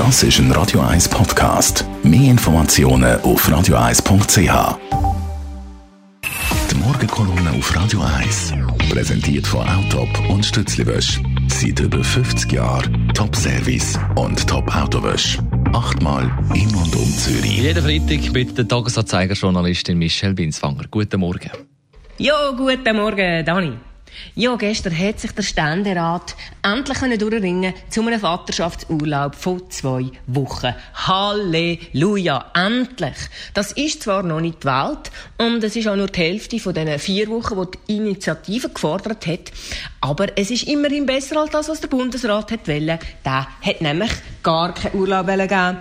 [0.00, 1.84] Das ist ein Radio 1 Podcast.
[2.02, 4.78] Mehr Informationen auf radio1.ch.
[6.70, 8.54] Die Morgenkolumne auf Radio 1
[8.88, 11.20] präsentiert von Autop und Stützliwösch.
[11.48, 15.38] Seit über 50 Jahren Top-Service und Top-Autowösch.
[15.74, 17.58] Achtmal in und um Zürich.
[17.58, 20.84] Jeden Freitag mit der Tagesanzeiger-Journalistin Michelle Binswanger.
[20.90, 21.50] Guten Morgen.
[22.16, 23.72] Ja, guten Morgen, Dani.
[24.34, 30.74] Ja, gestern hat sich der Ständerat endlich durchringen zu einem Vaterschaftsurlaub von zwei Wochen.
[30.94, 33.16] Halleluja, endlich!
[33.54, 36.74] Das ist zwar noch nicht die Welt und es ist auch nur die Hälfte von
[36.74, 39.52] diesen vier Wochen, die die Initiative gefordert hat,
[40.00, 42.98] aber es ist immerhin besser als das, was der Bundesrat wollte.
[43.24, 45.78] Der hat nämlich gar keinen Urlaub gegeben.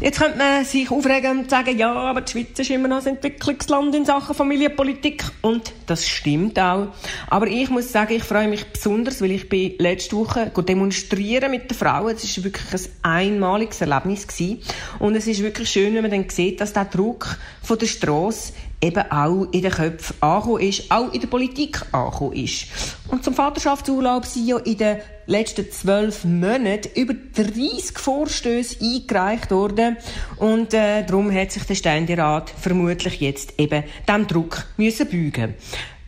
[0.00, 3.16] Jetzt könnte man sich aufregen und sagen, ja, aber die Schweiz ist immer noch ein
[3.16, 5.24] Entwicklungsland in Sachen Familienpolitik.
[5.42, 6.88] Und das stimmt auch.
[7.28, 11.70] Aber ich muss sagen, ich freue mich besonders, weil ich bin letzte Woche demonstrieren mit
[11.70, 12.14] den Frauen.
[12.14, 12.64] Es ist wirklich
[13.02, 14.60] ein einmaliges Erlebnis gewesen.
[15.00, 18.52] Und es ist wirklich schön, wenn man dann sieht, dass der Druck von der Straße
[18.80, 22.66] eben auch in den Köpfen angekommen ist, auch in der Politik angekommen ist.
[23.08, 29.96] Und zum Vaterschaftsurlaub sind ja in den letzten zwölf Monaten über 30 Vorstöße eingereicht worden.
[30.36, 35.54] Und äh, darum hat sich der Ständerat vermutlich jetzt eben dem Druck müssen beugen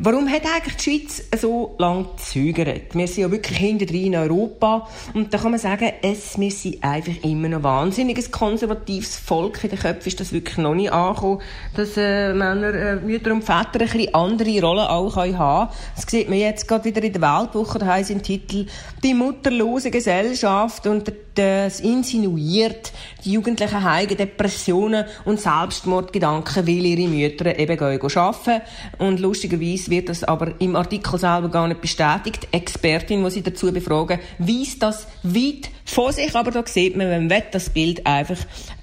[0.02, 2.94] Warum hat eigentlich die Schweiz so lange gezögert?
[2.94, 6.82] Wir sind ja wirklich hinter in Europa und da kann man sagen, es, wir sind
[6.82, 9.62] einfach immer noch wahnsinniges konservatives Volk.
[9.62, 11.42] In den Köpfen ist das wirklich noch nicht angekommen,
[11.76, 15.68] dass äh, Männer, äh, Mütter und Väter ein bisschen andere Rollen auch haben können.
[15.94, 18.64] Das sieht man jetzt gerade wieder in der Weltwoche, da heisst im Titel
[19.04, 22.92] «Die mutterlose Gesellschaft» und das insinuiert,
[23.24, 28.62] die Jugendlichen haben Depressionen und Selbstmordgedanken, weil ihre Mütter eben gehen arbeiten.
[28.98, 32.48] Und lustigerweise wird das aber im Artikel selber gar nicht bestätigt.
[32.52, 37.10] Die Expertin, die sie dazu befragen, weist das weit vor sich, aber da sieht man,
[37.10, 38.38] man will das Bild einfach.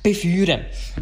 [0.06, 0.14] Die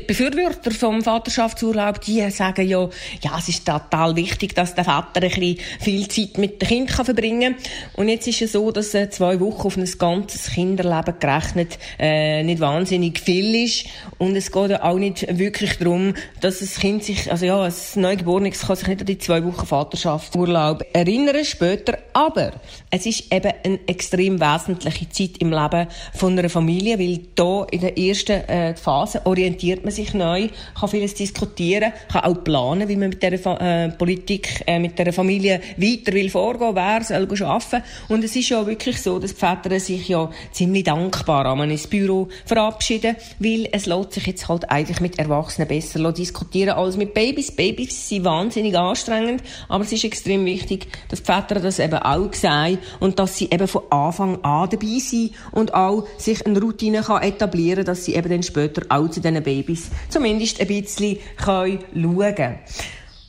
[0.08, 2.90] Befürworter vom Vaterschaftsurlaub, die sagen ja,
[3.22, 6.92] ja, es ist total wichtig, dass der Vater ein bisschen viel Zeit mit dem Kind
[6.92, 7.64] verbringen kann.
[7.98, 12.42] Und jetzt ist es so, dass äh, zwei Wochen auf ein ganzes Kinderleben gerechnet äh,
[12.42, 13.86] nicht wahnsinnig viel ist.
[14.18, 18.62] Und es geht auch nicht wirklich darum, dass das Kind sich, also ja, ein Neugeborenes
[18.62, 22.54] kann sich nicht an die zwei Wochen Vaterschaftsurlaub erinnern später, aber
[22.90, 27.82] es ist eben eine extrem wesentliche Zeit im Leben von einer Familie, weil da in
[27.82, 32.96] der ersten äh, Phase orientiert man sich neu, kann vieles diskutieren, kann auch planen, wie
[32.96, 37.84] man mit der äh, Politik, äh, mit der Familie weiter will vorgehen, wer soll arbeiten.
[38.08, 41.88] Und es ist ja wirklich so, dass die Väter sich ja ziemlich dankbar an ins
[41.88, 47.14] Büro verabschieden, weil es lässt sich jetzt halt eigentlich mit Erwachsenen besser diskutieren als mit
[47.14, 47.52] Babys.
[47.52, 52.34] Babys sind wahnsinnig anstrengend, aber es ist extrem wichtig, dass die Väter das eben auch
[52.34, 57.02] sehen und dass sie eben von Anfang an dabei sind und auch sich eine Routine
[57.02, 61.18] kann etablieren kann, dass sie eben dann später auch zu diesen Babys zumindest ein bisschen
[61.44, 62.60] schauen können.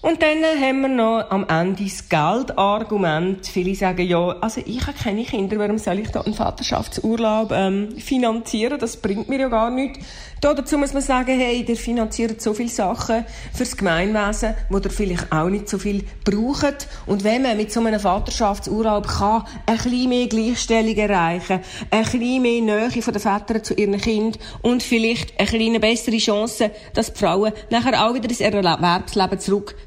[0.07, 3.45] Und dann haben wir noch am Ende das Geldargument.
[3.45, 7.91] Viele sagen ja, also ich habe keine Kinder, warum soll ich da einen Vaterschaftsurlaub ähm,
[7.99, 8.79] finanzieren?
[8.79, 10.07] Das bringt mir ja gar nichts.
[10.41, 14.93] Da dazu muss man sagen, hey, der finanziert so viele Sachen fürs Gemeinwesen, wo der
[14.93, 16.87] vielleicht auch nicht so viel braucht.
[17.07, 22.43] Und wenn man mit so einem Vaterschaftsurlaub kann, ein bisschen mehr Gleichstellung erreichen, ein bisschen
[22.43, 27.13] mehr Nähe von den Vätern zu ihren Kindern und vielleicht eine kleine bessere Chance, dass
[27.13, 29.41] die Frauen nachher auch wieder ins Erwerbsleben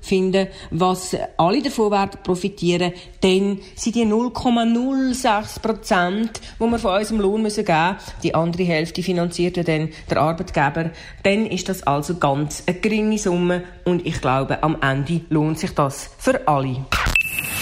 [0.09, 7.19] zurückfinden, was alle davon werden profitieren, dann sind die 0,06 Prozent, die wir von unserem
[7.21, 10.91] Lohn müssen geben müssen, die andere Hälfte finanziert dann der Arbeitgeber,
[11.23, 15.71] dann ist das also ganz eine geringe Summe und ich glaube, am Ende lohnt sich
[15.71, 16.85] das für alle.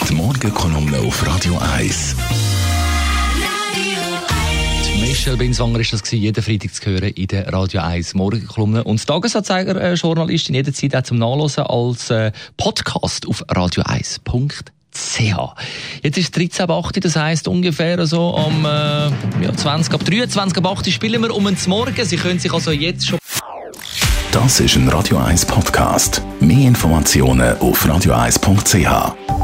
[0.10, 2.16] Die Morgenkolumne auf Radio 1.
[5.28, 8.86] Michelle Binswanger ist das gewesen, jeden Freitag zu hören in der Radio 1 Morgenkolumne.
[8.86, 14.22] Und die Tagesanzeiger-Journalistin jederzeit auch zum Nachlesen als äh, Podcast auf radio1.ch.
[16.02, 18.70] Jetzt ist 13 ab 8, das heisst ungefähr so um äh,
[19.44, 22.06] ja, 20 ab 23 ab 8 spielen wir um den Morgen.
[22.06, 23.20] Sie können sich also jetzt schon...
[24.32, 26.22] Das ist ein Radio 1 Podcast.
[26.40, 29.37] Mehr Informationen auf radio1.ch.